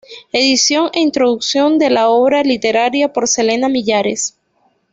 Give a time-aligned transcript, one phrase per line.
[0.33, 4.35] Edición e introducción de la obra literaria por Selena Millares.